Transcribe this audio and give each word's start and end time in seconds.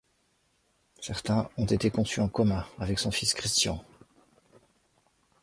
Certains 0.99 1.47
ont 1.57 1.65
été 1.67 1.91
conçus 1.91 2.21
en 2.21 2.27
commun 2.27 2.65
avec 2.79 2.97
son 2.97 3.11
fils 3.11 3.35
Christian. 3.35 3.85